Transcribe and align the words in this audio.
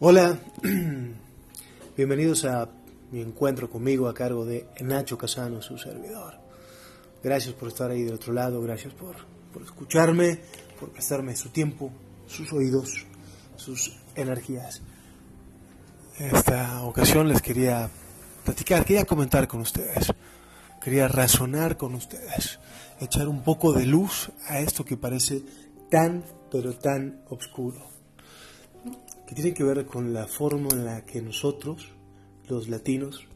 Hola, 0.00 0.38
bienvenidos 1.96 2.44
a 2.44 2.68
mi 3.10 3.20
encuentro 3.20 3.68
conmigo 3.68 4.06
a 4.06 4.14
cargo 4.14 4.44
de 4.44 4.68
Nacho 4.78 5.18
Casano, 5.18 5.60
su 5.60 5.76
servidor. 5.76 6.34
Gracias 7.20 7.52
por 7.56 7.66
estar 7.66 7.90
ahí 7.90 8.04
del 8.04 8.14
otro 8.14 8.32
lado, 8.32 8.62
gracias 8.62 8.94
por, 8.94 9.16
por 9.52 9.62
escucharme, 9.62 10.38
por 10.78 10.90
prestarme 10.90 11.34
su 11.34 11.48
tiempo, 11.48 11.90
sus 12.28 12.52
oídos, 12.52 13.06
sus 13.56 13.98
energías. 14.14 14.82
En 16.20 16.36
esta 16.36 16.84
ocasión 16.84 17.26
les 17.26 17.42
quería 17.42 17.90
platicar, 18.44 18.84
quería 18.84 19.04
comentar 19.04 19.48
con 19.48 19.62
ustedes, 19.62 20.12
quería 20.80 21.08
razonar 21.08 21.76
con 21.76 21.96
ustedes, 21.96 22.60
echar 23.00 23.26
un 23.26 23.42
poco 23.42 23.72
de 23.72 23.84
luz 23.84 24.30
a 24.46 24.60
esto 24.60 24.84
que 24.84 24.96
parece 24.96 25.42
tan, 25.90 26.22
pero 26.52 26.72
tan 26.74 27.24
oscuro, 27.30 27.97
que 29.28 29.34
tiene 29.34 29.52
que 29.52 29.62
ver 29.62 29.84
con 29.84 30.14
la 30.14 30.26
forma 30.26 30.70
en 30.72 30.86
la 30.86 31.04
que 31.04 31.20
nosotros, 31.20 31.90
los 32.48 32.66
latinos, 32.70 33.26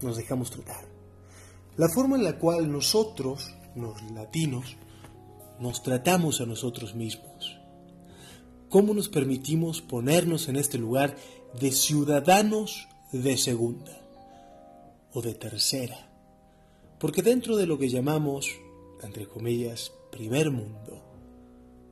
nos 0.00 0.16
dejamos 0.16 0.50
tratar. 0.50 0.88
La 1.76 1.90
forma 1.90 2.16
en 2.16 2.24
la 2.24 2.38
cual 2.38 2.72
nosotros, 2.72 3.54
los 3.76 4.00
latinos, 4.12 4.78
nos 5.60 5.82
tratamos 5.82 6.40
a 6.40 6.46
nosotros 6.46 6.94
mismos. 6.94 7.58
¿Cómo 8.70 8.94
nos 8.94 9.10
permitimos 9.10 9.82
ponernos 9.82 10.48
en 10.48 10.56
este 10.56 10.78
lugar 10.78 11.14
de 11.60 11.72
ciudadanos 11.72 12.88
de 13.12 13.36
segunda 13.36 14.00
o 15.12 15.20
de 15.20 15.34
tercera? 15.34 16.08
Porque 16.98 17.20
dentro 17.20 17.58
de 17.58 17.66
lo 17.66 17.76
que 17.76 17.90
llamamos, 17.90 18.48
entre 19.02 19.28
comillas, 19.28 19.92
primer 20.10 20.50
mundo, 20.50 21.02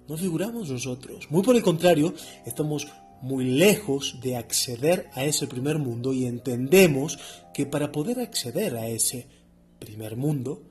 no 0.08 0.16
figuramos 0.16 0.70
nosotros. 0.70 1.30
Muy 1.30 1.42
por 1.42 1.54
el 1.54 1.62
contrario, 1.62 2.14
estamos 2.46 2.86
muy 3.22 3.44
lejos 3.44 4.18
de 4.22 4.36
acceder 4.36 5.10
a 5.14 5.24
ese 5.24 5.46
primer 5.46 5.78
mundo 5.78 6.12
y 6.12 6.26
entendemos 6.26 7.18
que 7.54 7.66
para 7.66 7.92
poder 7.92 8.20
acceder 8.20 8.76
a 8.76 8.88
ese 8.88 9.26
primer 9.78 10.16
mundo 10.16 10.62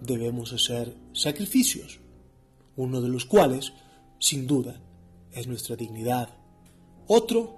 debemos 0.00 0.52
hacer 0.52 0.96
sacrificios, 1.12 2.00
uno 2.76 3.00
de 3.00 3.08
los 3.08 3.24
cuales, 3.24 3.72
sin 4.18 4.46
duda, 4.46 4.80
es 5.32 5.46
nuestra 5.46 5.76
dignidad, 5.76 6.30
otro, 7.06 7.56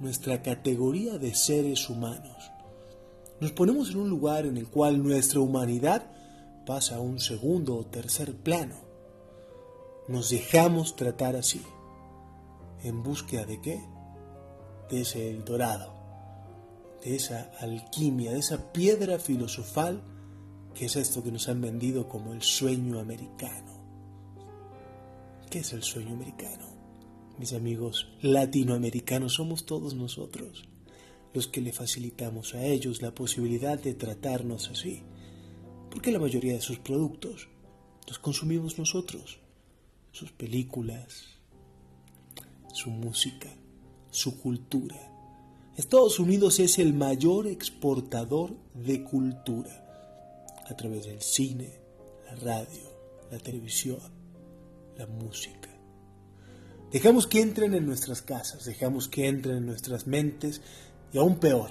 nuestra 0.00 0.42
categoría 0.42 1.18
de 1.18 1.34
seres 1.34 1.88
humanos. 1.88 2.50
Nos 3.40 3.52
ponemos 3.52 3.90
en 3.90 3.98
un 3.98 4.08
lugar 4.08 4.46
en 4.46 4.56
el 4.56 4.68
cual 4.68 5.02
nuestra 5.02 5.40
humanidad 5.40 6.10
pasa 6.64 6.96
a 6.96 7.00
un 7.00 7.20
segundo 7.20 7.76
o 7.76 7.86
tercer 7.86 8.34
plano 8.34 8.86
nos 10.08 10.30
dejamos 10.30 10.96
tratar 10.96 11.36
así. 11.36 11.62
¿En 12.86 13.02
búsqueda 13.02 13.44
de 13.44 13.60
qué? 13.60 13.80
De 14.88 15.00
ese 15.00 15.36
dorado, 15.38 15.92
de 17.02 17.16
esa 17.16 17.50
alquimia, 17.58 18.30
de 18.30 18.38
esa 18.38 18.72
piedra 18.72 19.18
filosofal 19.18 20.04
que 20.72 20.84
es 20.84 20.94
esto 20.94 21.24
que 21.24 21.32
nos 21.32 21.48
han 21.48 21.60
vendido 21.60 22.08
como 22.08 22.32
el 22.32 22.42
sueño 22.42 23.00
americano. 23.00 23.72
¿Qué 25.50 25.58
es 25.58 25.72
el 25.72 25.82
sueño 25.82 26.14
americano? 26.14 26.64
Mis 27.40 27.54
amigos 27.54 28.06
latinoamericanos 28.22 29.34
somos 29.34 29.66
todos 29.66 29.94
nosotros 29.94 30.68
los 31.34 31.48
que 31.48 31.62
le 31.62 31.72
facilitamos 31.72 32.54
a 32.54 32.64
ellos 32.64 33.02
la 33.02 33.12
posibilidad 33.12 33.80
de 33.80 33.94
tratarnos 33.94 34.70
así, 34.70 35.02
porque 35.90 36.12
la 36.12 36.20
mayoría 36.20 36.52
de 36.52 36.60
sus 36.60 36.78
productos 36.78 37.48
los 38.06 38.20
consumimos 38.20 38.78
nosotros 38.78 39.40
sus 40.12 40.30
películas, 40.30 41.35
su 42.76 42.90
música, 42.90 43.48
su 44.10 44.38
cultura. 44.40 44.96
Estados 45.76 46.18
Unidos 46.18 46.60
es 46.60 46.78
el 46.78 46.92
mayor 46.92 47.46
exportador 47.46 48.56
de 48.74 49.02
cultura 49.02 49.84
a 50.68 50.76
través 50.76 51.06
del 51.06 51.22
cine, 51.22 51.80
la 52.26 52.34
radio, 52.36 52.90
la 53.30 53.38
televisión, 53.38 54.00
la 54.96 55.06
música. 55.06 55.70
Dejamos 56.92 57.26
que 57.26 57.40
entren 57.40 57.74
en 57.74 57.86
nuestras 57.86 58.22
casas, 58.22 58.64
dejamos 58.64 59.08
que 59.08 59.26
entren 59.28 59.58
en 59.58 59.66
nuestras 59.66 60.06
mentes 60.06 60.60
y 61.12 61.18
aún 61.18 61.38
peor, 61.38 61.70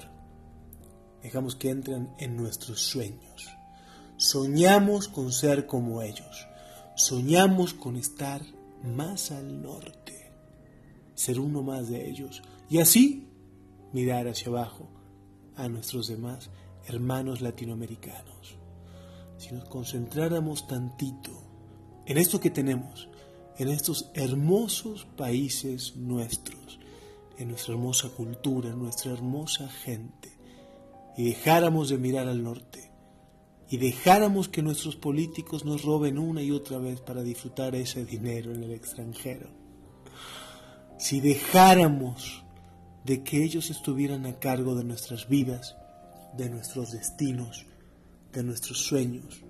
dejamos 1.22 1.56
que 1.56 1.70
entren 1.70 2.10
en 2.20 2.36
nuestros 2.36 2.82
sueños. 2.82 3.48
Soñamos 4.18 5.08
con 5.08 5.32
ser 5.32 5.68
como 5.68 6.02
ellos 6.02 6.48
Soñamos 6.98 7.74
con 7.74 7.98
estar 7.98 8.42
más 8.82 9.32
al 9.32 9.62
norte, 9.62 10.05
ser 11.16 11.40
uno 11.40 11.64
más 11.64 11.90
de 11.90 12.10
ellos 12.10 12.44
y 12.70 12.80
así 12.80 13.28
mirar 13.94 14.28
hacia 14.28 14.48
abajo 14.48 14.90
a 15.56 15.68
nuestros 15.68 16.08
demás 16.08 16.50
hermanos 16.88 17.42
latinoamericanos. 17.42 18.58
Si 19.38 19.54
nos 19.54 19.66
concentráramos 19.66 20.68
tantito 20.68 21.32
en 22.06 22.18
esto 22.18 22.40
que 22.40 22.50
tenemos, 22.50 23.10
en 23.58 23.70
estos 23.70 24.12
hermosos 24.14 25.06
países 25.18 25.96
nuestros, 25.96 26.80
en 27.38 27.50
nuestra 27.50 27.74
hermosa 27.74 28.10
cultura, 28.10 28.70
en 28.70 28.80
nuestra 28.80 29.14
hermosa 29.14 29.68
gente, 29.68 30.32
y 31.18 31.24
dejáramos 31.24 31.90
de 31.90 31.98
mirar 31.98 32.28
al 32.28 32.44
norte, 32.44 32.92
y 33.70 33.78
dejáramos 33.78 34.50
que 34.50 34.62
nuestros 34.62 34.96
políticos 34.96 35.66
nos 35.66 35.84
roben 35.84 36.20
una 36.20 36.42
y 36.44 36.52
otra 36.52 36.78
vez 36.78 37.02
para 37.02 37.24
disfrutar 37.24 37.76
ese 37.76 38.06
dinero 38.06 38.54
en 38.54 38.64
el 38.64 38.72
extranjero, 38.72 39.50
si 40.98 41.20
dejáramos 41.20 42.44
de 43.04 43.24
que 43.24 43.44
ellos 43.44 43.70
estuvieran 43.70 44.26
a 44.26 44.40
cargo 44.40 44.76
de 44.76 44.84
nuestras 44.84 45.28
vidas, 45.28 45.76
de 46.38 46.50
nuestros 46.50 46.92
destinos, 46.92 47.66
de 48.34 48.44
nuestros 48.44 48.80
sueños, 48.80 49.44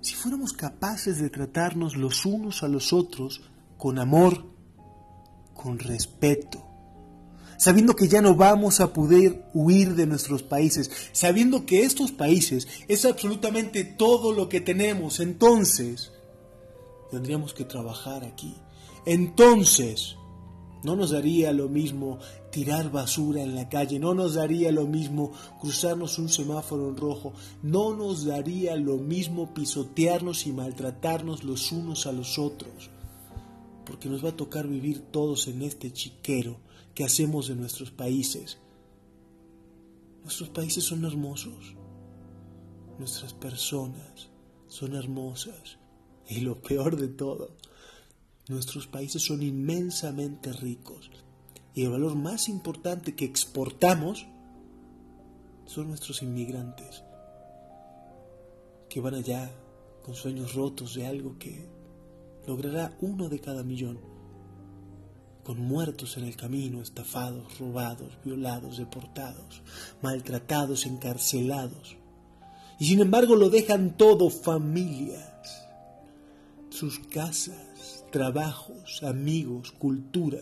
si 0.00 0.14
fuéramos 0.14 0.52
capaces 0.52 1.20
de 1.20 1.28
tratarnos 1.28 1.96
los 1.96 2.24
unos 2.24 2.62
a 2.62 2.68
los 2.68 2.92
otros 2.92 3.42
con 3.76 3.98
amor, 3.98 4.46
con 5.54 5.78
respeto, 5.78 6.66
sabiendo 7.58 7.94
que 7.94 8.08
ya 8.08 8.22
no 8.22 8.34
vamos 8.34 8.80
a 8.80 8.94
poder 8.94 9.44
huir 9.52 9.94
de 9.94 10.06
nuestros 10.06 10.42
países, 10.42 10.90
sabiendo 11.12 11.66
que 11.66 11.82
estos 11.82 12.12
países 12.12 12.66
es 12.88 13.04
absolutamente 13.04 13.84
todo 13.84 14.32
lo 14.32 14.48
que 14.48 14.62
tenemos, 14.62 15.20
entonces 15.20 16.12
tendríamos 17.10 17.52
que 17.52 17.64
trabajar 17.64 18.24
aquí. 18.24 18.56
Entonces, 19.06 20.16
no 20.82 20.96
nos 20.96 21.10
daría 21.10 21.52
lo 21.52 21.68
mismo 21.68 22.18
tirar 22.50 22.90
basura 22.90 23.42
en 23.42 23.54
la 23.54 23.68
calle, 23.68 23.98
no 23.98 24.14
nos 24.14 24.34
daría 24.34 24.72
lo 24.72 24.86
mismo 24.86 25.32
cruzarnos 25.60 26.18
un 26.18 26.28
semáforo 26.28 26.88
en 26.88 26.96
rojo, 26.96 27.32
no 27.62 27.94
nos 27.94 28.24
daría 28.24 28.76
lo 28.76 28.96
mismo 28.96 29.52
pisotearnos 29.54 30.46
y 30.46 30.52
maltratarnos 30.52 31.44
los 31.44 31.70
unos 31.72 32.06
a 32.06 32.12
los 32.12 32.38
otros, 32.38 32.90
porque 33.84 34.08
nos 34.08 34.24
va 34.24 34.30
a 34.30 34.36
tocar 34.36 34.66
vivir 34.66 35.00
todos 35.10 35.48
en 35.48 35.62
este 35.62 35.92
chiquero 35.92 36.58
que 36.94 37.04
hacemos 37.04 37.48
de 37.48 37.56
nuestros 37.56 37.90
países. 37.90 38.58
Nuestros 40.22 40.50
países 40.50 40.84
son 40.84 41.04
hermosos, 41.04 41.76
nuestras 42.98 43.32
personas 43.32 44.30
son 44.68 44.94
hermosas. 44.94 45.78
Y 46.28 46.40
lo 46.40 46.62
peor 46.62 46.96
de 46.96 47.08
todo, 47.08 47.56
nuestros 48.48 48.86
países 48.86 49.22
son 49.22 49.42
inmensamente 49.42 50.52
ricos 50.52 51.10
y 51.74 51.84
el 51.84 51.90
valor 51.90 52.16
más 52.16 52.48
importante 52.48 53.14
que 53.14 53.24
exportamos 53.24 54.26
son 55.66 55.88
nuestros 55.88 56.22
inmigrantes 56.22 57.04
que 58.88 59.00
van 59.00 59.14
allá 59.14 59.50
con 60.04 60.14
sueños 60.14 60.54
rotos 60.54 60.94
de 60.94 61.06
algo 61.06 61.38
que 61.38 61.68
logrará 62.46 62.96
uno 63.00 63.28
de 63.28 63.38
cada 63.38 63.62
millón 63.62 63.98
con 65.44 65.58
muertos 65.58 66.16
en 66.16 66.24
el 66.24 66.36
camino, 66.36 66.82
estafados, 66.82 67.58
robados, 67.58 68.18
violados, 68.24 68.78
deportados, 68.78 69.62
maltratados, 70.02 70.86
encarcelados. 70.86 71.96
Y 72.78 72.86
sin 72.86 73.00
embargo 73.00 73.36
lo 73.36 73.50
dejan 73.50 73.96
todo, 73.96 74.30
familias, 74.30 75.66
sus 76.70 76.98
casas, 76.98 77.99
trabajos, 78.10 79.02
amigos, 79.02 79.72
cultura, 79.72 80.38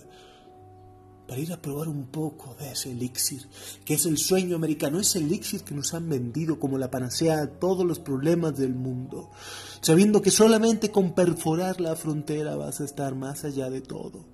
para 1.28 1.40
ir 1.40 1.52
a 1.52 1.60
probar 1.60 1.88
un 1.88 2.06
poco 2.06 2.54
de 2.54 2.72
ese 2.72 2.90
elixir, 2.90 3.46
que 3.84 3.94
es 3.94 4.06
el 4.06 4.16
sueño 4.16 4.56
americano, 4.56 4.98
ese 4.98 5.18
elixir 5.18 5.62
que 5.62 5.74
nos 5.74 5.92
han 5.92 6.08
vendido 6.08 6.58
como 6.58 6.78
la 6.78 6.90
panacea 6.90 7.42
a 7.42 7.46
todos 7.46 7.84
los 7.84 7.98
problemas 7.98 8.56
del 8.56 8.74
mundo, 8.74 9.30
sabiendo 9.82 10.22
que 10.22 10.30
solamente 10.30 10.90
con 10.90 11.14
perforar 11.14 11.82
la 11.82 11.94
frontera 11.96 12.56
vas 12.56 12.80
a 12.80 12.84
estar 12.84 13.14
más 13.14 13.44
allá 13.44 13.68
de 13.68 13.82
todo. 13.82 14.24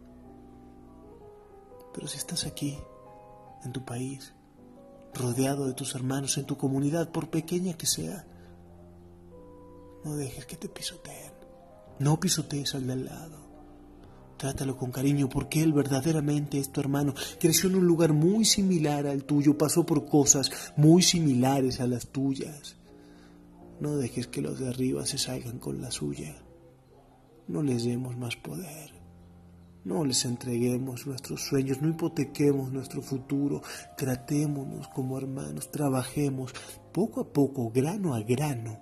Pero 1.93 2.07
si 2.07 2.17
estás 2.17 2.47
aquí, 2.47 2.79
en 3.65 3.73
tu 3.73 3.85
país, 3.85 4.33
rodeado 5.15 5.67
de 5.67 5.75
tus 5.75 5.95
hermanos, 5.95 6.39
en 6.39 6.45
tu 6.45 6.57
comunidad, 6.57 7.11
por 7.11 7.29
pequeña 7.29 7.75
que 7.75 7.87
sea, 7.87 8.27
no 10.05 10.17
dejes 10.17 10.47
que 10.47 10.57
te 10.57 10.69
pisoteen. 10.69 11.33
No 11.99 12.19
pisotees 12.19 12.75
al 12.75 12.87
de 12.87 12.93
al 12.95 13.05
lado. 13.05 13.45
Trátalo 14.37 14.77
con 14.77 14.91
cariño 14.91 15.29
porque 15.29 15.63
él 15.63 15.73
verdaderamente 15.73 16.59
es 16.59 16.71
tu 16.71 16.81
hermano. 16.81 17.15
Creció 17.39 17.71
en 17.71 17.77
un 17.77 17.87
lugar 17.87 18.13
muy 18.13 18.45
similar 18.45 19.07
al 19.07 19.25
tuyo, 19.25 19.57
pasó 19.57 19.87
por 19.87 20.07
cosas 20.07 20.51
muy 20.77 21.03
similares 21.03 21.81
a 21.81 21.87
las 21.87 22.09
tuyas. 22.09 22.77
No 23.81 23.97
dejes 23.97 24.27
que 24.27 24.43
los 24.43 24.59
de 24.59 24.69
arriba 24.69 25.07
se 25.07 25.19
salgan 25.19 25.59
con 25.59 25.81
la 25.81 25.91
suya. 25.91 26.37
No 27.47 27.63
les 27.63 27.85
demos 27.85 28.17
más 28.17 28.37
poder. 28.37 28.93
No 29.85 30.05
les 30.05 30.25
entreguemos 30.25 31.07
nuestros 31.07 31.43
sueños, 31.43 31.83
no 31.83 31.91
hipotequemos 31.91 32.73
nuestro 32.73 33.03
futuro. 33.03 33.63
Tratémonos 33.97 34.89
como 34.89 35.19
hermanos, 35.19 35.71
trabajemos 35.71 36.53
poco 36.93 37.21
a 37.21 37.33
poco, 37.33 37.71
grano 37.71 38.15
a 38.15 38.21
grano, 38.23 38.81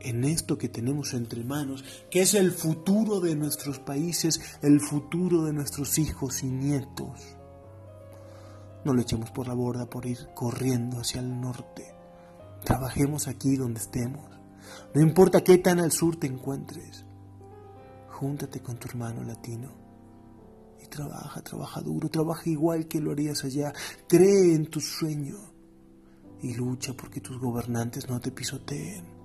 en 0.00 0.24
esto 0.24 0.58
que 0.58 0.68
tenemos 0.68 1.14
entre 1.14 1.44
manos, 1.44 1.84
que 2.10 2.22
es 2.22 2.34
el 2.34 2.52
futuro 2.52 3.20
de 3.20 3.36
nuestros 3.36 3.78
países, 3.78 4.40
el 4.62 4.80
futuro 4.80 5.44
de 5.44 5.52
nuestros 5.52 5.98
hijos 5.98 6.42
y 6.42 6.46
nietos. 6.46 7.36
No 8.84 8.94
lo 8.94 9.02
echemos 9.02 9.30
por 9.30 9.46
la 9.46 9.54
borda 9.54 9.86
por 9.86 10.06
ir 10.06 10.28
corriendo 10.34 11.00
hacia 11.00 11.20
el 11.20 11.40
norte. 11.40 11.94
Trabajemos 12.64 13.28
aquí 13.28 13.56
donde 13.56 13.80
estemos. 13.80 14.24
No 14.94 15.02
importa 15.02 15.44
qué 15.44 15.58
tan 15.58 15.80
al 15.80 15.92
sur 15.92 16.16
te 16.16 16.26
encuentres. 16.26 17.04
Júntate 18.08 18.60
con 18.60 18.76
tu 18.76 18.88
hermano 18.88 19.22
latino 19.22 19.70
y 20.82 20.86
trabaja, 20.86 21.42
trabaja 21.42 21.80
duro, 21.80 22.08
trabaja 22.08 22.48
igual 22.48 22.86
que 22.86 23.00
lo 23.00 23.12
harías 23.12 23.44
allá. 23.44 23.72
Cree 24.08 24.54
en 24.54 24.66
tu 24.66 24.80
sueño 24.80 25.36
y 26.42 26.54
lucha 26.54 26.94
porque 26.94 27.20
tus 27.20 27.38
gobernantes 27.38 28.08
no 28.08 28.18
te 28.20 28.30
pisoteen 28.30 29.19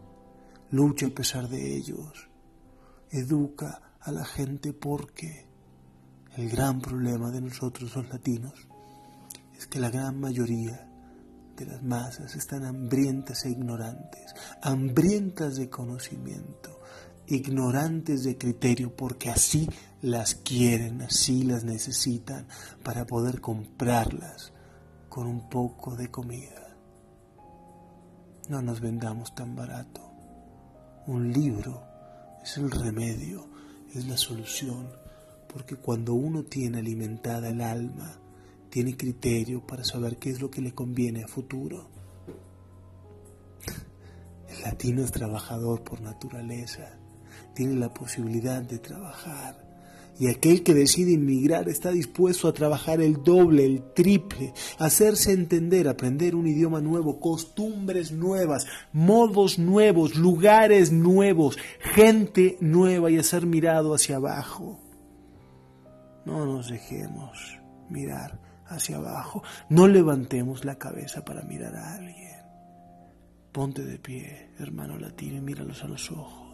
lucha 0.75 1.07
a 1.07 1.09
pesar 1.09 1.47
de 1.47 1.75
ellos, 1.75 2.29
educa 3.09 3.81
a 4.01 4.11
la 4.11 4.25
gente 4.25 4.73
porque 4.73 5.47
el 6.35 6.49
gran 6.49 6.81
problema 6.81 7.31
de 7.31 7.41
nosotros 7.41 7.95
los 7.95 8.09
latinos 8.09 8.67
es 9.57 9.67
que 9.67 9.79
la 9.79 9.89
gran 9.89 10.19
mayoría 10.19 10.87
de 11.55 11.65
las 11.65 11.81
masas 11.81 12.35
están 12.35 12.65
hambrientas 12.65 13.45
e 13.45 13.51
ignorantes, 13.51 14.35
hambrientas 14.61 15.55
de 15.55 15.69
conocimiento, 15.69 16.81
ignorantes 17.27 18.23
de 18.23 18.37
criterio 18.37 18.93
porque 18.93 19.29
así 19.29 19.69
las 20.01 20.35
quieren, 20.35 21.01
así 21.01 21.43
las 21.43 21.63
necesitan 21.63 22.47
para 22.83 23.05
poder 23.05 23.39
comprarlas 23.39 24.51
con 25.07 25.25
un 25.25 25.47
poco 25.47 25.95
de 25.95 26.11
comida. 26.11 26.75
No 28.49 28.61
nos 28.61 28.81
vendamos 28.81 29.33
tan 29.33 29.55
barato. 29.55 30.14
Un 31.07 31.31
libro 31.31 31.83
es 32.43 32.57
el 32.57 32.71
remedio, 32.71 33.45
es 33.93 34.07
la 34.07 34.17
solución, 34.17 34.89
porque 35.53 35.75
cuando 35.75 36.15
uno 36.15 36.43
tiene 36.43 36.79
alimentada 36.79 37.49
el 37.49 37.61
alma, 37.61 38.19
tiene 38.71 38.97
criterio 38.97 39.65
para 39.65 39.83
saber 39.83 40.17
qué 40.17 40.31
es 40.31 40.41
lo 40.41 40.49
que 40.49 40.61
le 40.61 40.73
conviene 40.73 41.23
a 41.23 41.27
futuro. 41.27 41.89
El 44.49 44.61
latino 44.63 45.03
es 45.03 45.11
trabajador 45.11 45.83
por 45.83 46.01
naturaleza, 46.01 46.97
tiene 47.53 47.75
la 47.75 47.93
posibilidad 47.93 48.63
de 48.63 48.79
trabajar, 48.79 49.64
y 50.17 50.29
aquel 50.29 50.63
que 50.63 50.73
decide 50.73 51.11
inmigrar 51.11 51.67
está 51.67 51.91
dispuesto 51.91 52.47
a 52.47 52.53
trabajar 52.53 53.01
el 53.01 53.21
doble, 53.21 53.65
el 53.65 53.93
triple, 53.93 54.53
hacerse 54.79 55.33
entender, 55.33 55.89
aprender 55.89 56.35
un 56.35 56.47
idioma 56.47 56.79
nuevo, 56.79 57.19
costumbres 57.19 58.11
nuevas, 58.13 58.65
modos 58.93 59.59
nuevos, 59.59 60.15
lugares 60.15 60.91
nuevos, 60.91 61.57
gente 61.79 62.57
nueva 62.61 63.11
y 63.11 63.17
a 63.17 63.23
ser 63.23 63.45
mirado 63.45 63.93
hacia 63.93 64.15
abajo. 64.15 64.79
No 66.25 66.45
nos 66.45 66.69
dejemos 66.69 67.59
mirar 67.89 68.39
hacia 68.67 68.97
abajo, 68.97 69.43
no 69.69 69.87
levantemos 69.87 70.63
la 70.63 70.77
cabeza 70.77 71.25
para 71.25 71.43
mirar 71.43 71.75
a 71.75 71.95
alguien. 71.95 72.25
Ponte 73.51 73.83
de 73.83 73.99
pie, 73.99 74.51
hermano 74.59 74.97
latino, 74.97 75.37
y 75.37 75.41
míralos 75.41 75.83
a 75.83 75.87
los 75.87 76.09
ojos. 76.11 76.45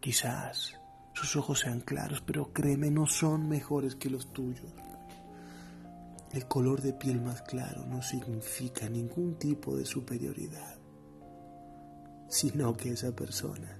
Quizás 0.00 0.81
sus 1.12 1.36
ojos 1.36 1.60
sean 1.60 1.80
claros, 1.80 2.22
pero 2.24 2.52
créeme, 2.52 2.90
no 2.90 3.06
son 3.06 3.48
mejores 3.48 3.96
que 3.96 4.10
los 4.10 4.32
tuyos. 4.32 4.72
El 6.32 6.46
color 6.46 6.80
de 6.80 6.94
piel 6.94 7.20
más 7.20 7.42
claro 7.42 7.84
no 7.86 8.00
significa 8.02 8.88
ningún 8.88 9.38
tipo 9.38 9.76
de 9.76 9.84
superioridad, 9.84 10.78
sino 12.28 12.74
que 12.74 12.92
esa 12.92 13.14
persona 13.14 13.78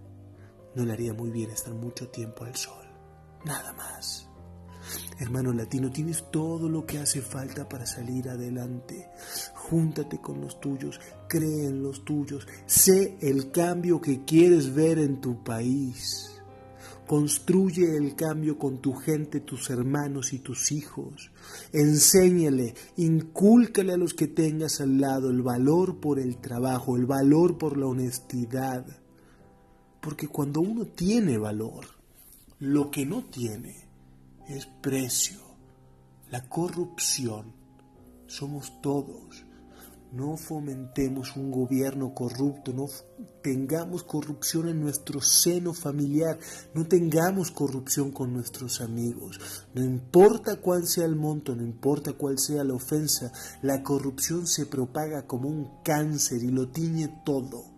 no 0.74 0.84
le 0.84 0.92
haría 0.92 1.14
muy 1.14 1.30
bien 1.30 1.50
estar 1.50 1.72
mucho 1.72 2.08
tiempo 2.08 2.44
al 2.44 2.54
sol. 2.54 2.84
Nada 3.44 3.72
más. 3.72 4.28
Hermano 5.18 5.52
latino, 5.52 5.90
tienes 5.90 6.30
todo 6.30 6.68
lo 6.68 6.84
que 6.84 6.98
hace 6.98 7.22
falta 7.22 7.68
para 7.68 7.86
salir 7.86 8.28
adelante. 8.28 9.10
Júntate 9.54 10.20
con 10.20 10.40
los 10.40 10.60
tuyos, 10.60 11.00
cree 11.28 11.66
en 11.66 11.82
los 11.82 12.04
tuyos, 12.04 12.46
sé 12.66 13.16
el 13.20 13.50
cambio 13.50 14.00
que 14.00 14.24
quieres 14.24 14.74
ver 14.74 14.98
en 14.98 15.20
tu 15.20 15.42
país. 15.42 16.31
Construye 17.12 17.98
el 17.98 18.16
cambio 18.16 18.56
con 18.56 18.78
tu 18.78 18.94
gente, 18.94 19.40
tus 19.40 19.68
hermanos 19.68 20.32
y 20.32 20.38
tus 20.38 20.72
hijos. 20.72 21.30
Enséñale, 21.70 22.72
incúlcale 22.96 23.92
a 23.92 23.98
los 23.98 24.14
que 24.14 24.28
tengas 24.28 24.80
al 24.80 24.98
lado 24.98 25.28
el 25.28 25.42
valor 25.42 26.00
por 26.00 26.18
el 26.18 26.38
trabajo, 26.38 26.96
el 26.96 27.04
valor 27.04 27.58
por 27.58 27.76
la 27.76 27.84
honestidad. 27.84 28.86
Porque 30.00 30.26
cuando 30.26 30.62
uno 30.62 30.86
tiene 30.86 31.36
valor, 31.36 31.84
lo 32.60 32.90
que 32.90 33.04
no 33.04 33.24
tiene 33.24 33.76
es 34.48 34.64
precio. 34.80 35.38
La 36.30 36.48
corrupción 36.48 37.52
somos 38.26 38.80
todos. 38.80 39.44
No 40.12 40.36
fomentemos 40.36 41.36
un 41.36 41.50
gobierno 41.50 42.12
corrupto, 42.12 42.74
no 42.74 42.86
tengamos 43.40 44.02
corrupción 44.02 44.68
en 44.68 44.78
nuestro 44.78 45.22
seno 45.22 45.72
familiar, 45.72 46.38
no 46.74 46.86
tengamos 46.86 47.50
corrupción 47.50 48.10
con 48.10 48.34
nuestros 48.34 48.82
amigos. 48.82 49.40
No 49.72 49.82
importa 49.82 50.56
cuál 50.60 50.86
sea 50.86 51.06
el 51.06 51.16
monto, 51.16 51.56
no 51.56 51.62
importa 51.62 52.12
cuál 52.12 52.38
sea 52.38 52.62
la 52.62 52.74
ofensa, 52.74 53.32
la 53.62 53.82
corrupción 53.82 54.46
se 54.46 54.66
propaga 54.66 55.26
como 55.26 55.48
un 55.48 55.82
cáncer 55.82 56.42
y 56.42 56.48
lo 56.48 56.68
tiñe 56.68 57.22
todo. 57.24 57.71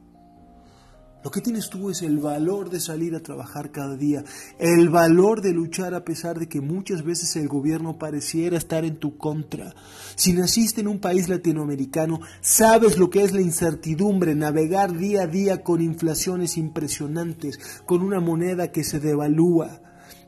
Lo 1.24 1.30
que 1.30 1.40
tienes 1.40 1.70
tú 1.70 1.88
es 1.88 2.02
el 2.02 2.18
valor 2.18 2.68
de 2.68 2.80
salir 2.80 3.14
a 3.14 3.22
trabajar 3.22 3.72
cada 3.72 3.96
día, 3.96 4.22
el 4.58 4.90
valor 4.90 5.40
de 5.40 5.54
luchar 5.54 5.94
a 5.94 6.04
pesar 6.04 6.38
de 6.38 6.50
que 6.50 6.60
muchas 6.60 7.02
veces 7.02 7.34
el 7.36 7.48
gobierno 7.48 7.98
pareciera 7.98 8.58
estar 8.58 8.84
en 8.84 8.98
tu 8.98 9.16
contra. 9.16 9.74
Si 10.16 10.34
naciste 10.34 10.82
en 10.82 10.88
un 10.88 11.00
país 11.00 11.30
latinoamericano, 11.30 12.20
sabes 12.42 12.98
lo 12.98 13.08
que 13.08 13.24
es 13.24 13.32
la 13.32 13.40
incertidumbre, 13.40 14.34
navegar 14.34 14.98
día 14.98 15.22
a 15.22 15.26
día 15.26 15.62
con 15.62 15.80
inflaciones 15.80 16.58
impresionantes, 16.58 17.58
con 17.86 18.02
una 18.02 18.20
moneda 18.20 18.70
que 18.70 18.84
se 18.84 19.00
devalúa, 19.00 19.80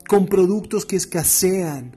con 0.07 0.25
productos 0.25 0.87
que 0.87 0.95
escasean, 0.95 1.95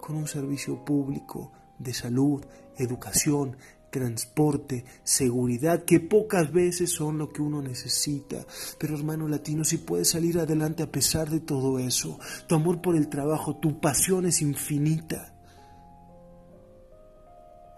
con 0.00 0.16
un 0.16 0.26
servicio 0.26 0.84
público 0.84 1.52
de 1.78 1.94
salud, 1.94 2.44
educación, 2.76 3.56
transporte, 3.98 4.84
seguridad, 5.02 5.84
que 5.84 5.98
pocas 5.98 6.52
veces 6.52 6.90
son 6.90 7.18
lo 7.18 7.30
que 7.30 7.42
uno 7.42 7.60
necesita. 7.60 8.46
Pero 8.78 8.96
hermano 8.96 9.26
latino, 9.26 9.64
si 9.64 9.78
puedes 9.78 10.10
salir 10.10 10.38
adelante 10.38 10.84
a 10.84 10.90
pesar 10.90 11.28
de 11.28 11.40
todo 11.40 11.78
eso, 11.80 12.18
tu 12.46 12.54
amor 12.54 12.80
por 12.80 12.96
el 12.96 13.08
trabajo, 13.08 13.56
tu 13.56 13.80
pasión 13.80 14.26
es 14.26 14.40
infinita. 14.40 15.34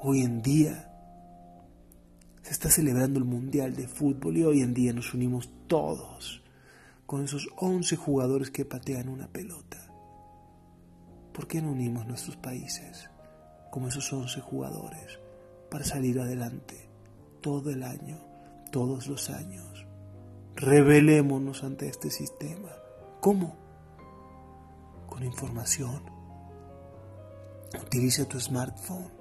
Hoy 0.00 0.20
en 0.20 0.42
día 0.42 0.90
se 2.42 2.52
está 2.52 2.70
celebrando 2.70 3.18
el 3.18 3.24
Mundial 3.24 3.74
de 3.74 3.88
Fútbol 3.88 4.36
y 4.36 4.44
hoy 4.44 4.60
en 4.60 4.74
día 4.74 4.92
nos 4.92 5.14
unimos 5.14 5.50
todos 5.66 6.42
con 7.06 7.24
esos 7.24 7.48
11 7.56 7.96
jugadores 7.96 8.50
que 8.50 8.64
patean 8.64 9.08
una 9.08 9.28
pelota. 9.28 9.78
¿Por 11.32 11.46
qué 11.46 11.62
no 11.62 11.70
unimos 11.72 12.06
nuestros 12.06 12.36
países 12.36 13.08
como 13.70 13.88
esos 13.88 14.12
11 14.12 14.40
jugadores? 14.40 15.18
Para 15.70 15.84
salir 15.84 16.20
adelante 16.20 16.88
todo 17.40 17.70
el 17.70 17.82
año, 17.82 18.18
todos 18.70 19.06
los 19.06 19.30
años. 19.30 19.86
Revelémonos 20.56 21.64
ante 21.64 21.88
este 21.88 22.10
sistema. 22.10 22.70
¿Cómo? 23.20 23.56
Con 25.08 25.24
información. 25.24 26.02
Utiliza 27.80 28.26
tu 28.26 28.40
smartphone 28.40 29.19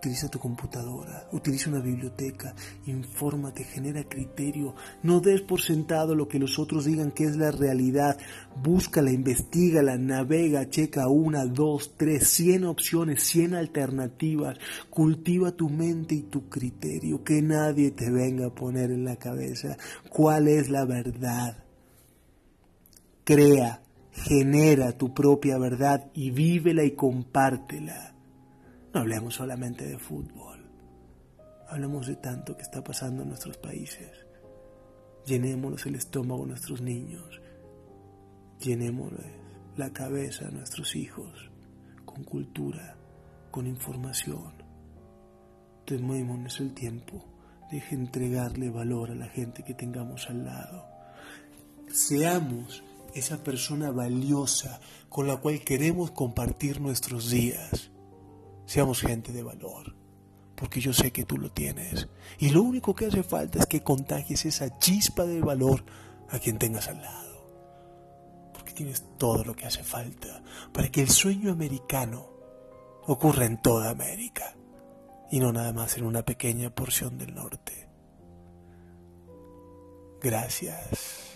Utiliza 0.00 0.30
tu 0.30 0.38
computadora, 0.38 1.28
utiliza 1.30 1.68
una 1.68 1.80
biblioteca, 1.80 2.54
infórmate, 2.86 3.64
genera 3.64 4.02
criterio, 4.04 4.74
no 5.02 5.20
des 5.20 5.42
por 5.42 5.60
sentado 5.60 6.14
lo 6.14 6.26
que 6.26 6.38
los 6.38 6.58
otros 6.58 6.86
digan 6.86 7.10
que 7.10 7.24
es 7.24 7.36
la 7.36 7.50
realidad, 7.50 8.16
búscala, 8.62 9.10
investigala, 9.10 9.98
navega, 9.98 10.70
checa 10.70 11.06
una, 11.08 11.44
dos, 11.44 11.96
tres, 11.98 12.28
cien 12.28 12.64
opciones, 12.64 13.24
cien 13.24 13.52
alternativas, 13.52 14.56
cultiva 14.88 15.52
tu 15.52 15.68
mente 15.68 16.14
y 16.14 16.22
tu 16.22 16.48
criterio, 16.48 17.22
que 17.22 17.42
nadie 17.42 17.90
te 17.90 18.10
venga 18.10 18.46
a 18.46 18.54
poner 18.54 18.90
en 18.92 19.04
la 19.04 19.16
cabeza 19.16 19.76
cuál 20.08 20.48
es 20.48 20.70
la 20.70 20.86
verdad. 20.86 21.62
Crea, 23.24 23.82
genera 24.12 24.92
tu 24.92 25.12
propia 25.12 25.58
verdad 25.58 26.10
y 26.14 26.30
vívela 26.30 26.84
y 26.84 26.92
compártela. 26.92 28.14
No 28.92 29.00
hablemos 29.00 29.34
solamente 29.34 29.86
de 29.86 29.98
fútbol. 29.98 30.58
Hablemos 31.68 32.08
de 32.08 32.16
tanto 32.16 32.56
que 32.56 32.62
está 32.62 32.82
pasando 32.82 33.22
en 33.22 33.28
nuestros 33.28 33.56
países. 33.56 34.10
Llenémonos 35.26 35.86
el 35.86 35.94
estómago 35.94 36.42
a 36.42 36.48
nuestros 36.48 36.80
niños. 36.80 37.40
Llenémosles 38.58 39.32
la 39.76 39.92
cabeza 39.92 40.48
a 40.48 40.50
nuestros 40.50 40.96
hijos 40.96 41.50
con 42.04 42.24
cultura, 42.24 42.96
con 43.52 43.68
información. 43.68 44.52
Tomémonos 45.84 46.58
el 46.58 46.74
tiempo 46.74 47.24
de 47.70 47.82
entregarle 47.92 48.70
valor 48.70 49.12
a 49.12 49.14
la 49.14 49.28
gente 49.28 49.62
que 49.62 49.74
tengamos 49.74 50.28
al 50.28 50.44
lado. 50.44 50.84
Seamos 51.88 52.82
esa 53.14 53.44
persona 53.44 53.92
valiosa 53.92 54.80
con 55.08 55.28
la 55.28 55.36
cual 55.36 55.60
queremos 55.60 56.10
compartir 56.10 56.80
nuestros 56.80 57.30
días. 57.30 57.90
Seamos 58.70 59.00
gente 59.00 59.32
de 59.32 59.42
valor, 59.42 59.96
porque 60.54 60.78
yo 60.78 60.92
sé 60.92 61.10
que 61.10 61.24
tú 61.24 61.38
lo 61.38 61.50
tienes. 61.50 62.06
Y 62.38 62.50
lo 62.50 62.62
único 62.62 62.94
que 62.94 63.06
hace 63.06 63.24
falta 63.24 63.58
es 63.58 63.66
que 63.66 63.82
contagies 63.82 64.44
esa 64.44 64.78
chispa 64.78 65.24
de 65.24 65.40
valor 65.40 65.84
a 66.28 66.38
quien 66.38 66.56
tengas 66.56 66.86
al 66.86 67.02
lado. 67.02 68.52
Porque 68.54 68.72
tienes 68.72 69.04
todo 69.18 69.42
lo 69.42 69.56
que 69.56 69.66
hace 69.66 69.82
falta 69.82 70.44
para 70.72 70.88
que 70.88 71.00
el 71.02 71.08
sueño 71.08 71.50
americano 71.50 72.30
ocurra 73.08 73.44
en 73.44 73.60
toda 73.60 73.90
América 73.90 74.54
y 75.32 75.40
no 75.40 75.52
nada 75.52 75.72
más 75.72 75.96
en 75.96 76.04
una 76.04 76.22
pequeña 76.22 76.70
porción 76.70 77.18
del 77.18 77.34
norte. 77.34 77.88
Gracias, 80.22 81.34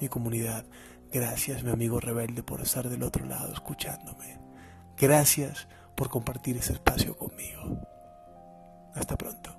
mi 0.00 0.06
comunidad. 0.06 0.64
Gracias, 1.10 1.64
mi 1.64 1.72
amigo 1.72 1.98
rebelde, 1.98 2.44
por 2.44 2.60
estar 2.60 2.88
del 2.88 3.02
otro 3.02 3.26
lado 3.26 3.52
escuchándome. 3.52 4.38
Gracias 4.96 5.66
por 5.98 6.08
compartir 6.08 6.56
ese 6.56 6.74
espacio 6.74 7.18
conmigo. 7.18 7.76
Hasta 8.94 9.16
pronto. 9.16 9.57